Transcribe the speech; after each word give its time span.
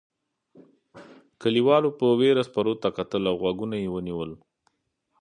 کليوالو 1.41 1.89
په 1.99 2.05
وېره 2.19 2.41
سپرو 2.49 2.73
ته 2.81 2.89
کتل 2.97 3.23
او 3.29 3.35
غوږونه 3.41 3.75
یې 3.83 3.89
ونیول. 3.91 4.31